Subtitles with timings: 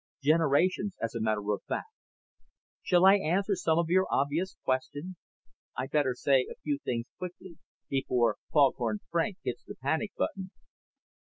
[0.23, 1.91] Generations, as a matter of fact.
[2.81, 5.15] Shall I answer some of your obvious questions?
[5.77, 10.49] I'd better say a few things quickly, before Foghorn Frank hits the panic button."